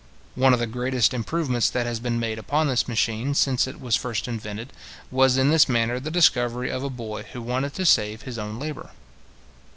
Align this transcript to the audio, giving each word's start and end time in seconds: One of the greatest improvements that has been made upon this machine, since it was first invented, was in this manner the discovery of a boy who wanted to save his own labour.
One 0.33 0.51
of 0.51 0.57
the 0.57 0.65
greatest 0.65 1.13
improvements 1.13 1.69
that 1.69 1.85
has 1.85 1.99
been 1.99 2.19
made 2.19 2.39
upon 2.39 2.65
this 2.67 2.87
machine, 2.87 3.35
since 3.35 3.67
it 3.67 3.79
was 3.79 3.95
first 3.95 4.27
invented, 4.27 4.73
was 5.11 5.37
in 5.37 5.51
this 5.51 5.69
manner 5.69 5.99
the 5.99 6.09
discovery 6.09 6.71
of 6.71 6.81
a 6.83 6.89
boy 6.89 7.21
who 7.33 7.39
wanted 7.43 7.75
to 7.75 7.85
save 7.85 8.23
his 8.23 8.39
own 8.39 8.57
labour. 8.57 8.89